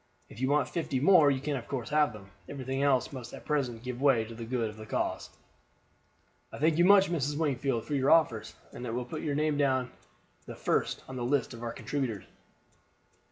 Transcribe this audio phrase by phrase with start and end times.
[0.29, 2.31] If you want fifty more you can of course have them.
[2.49, 5.29] Everything else must at present give way to the good of the cause."
[6.51, 7.37] "I thank you much, Mrs.
[7.37, 9.91] Wingfield, for your offers, and will put your name down
[10.47, 12.23] the first on the list of contributors."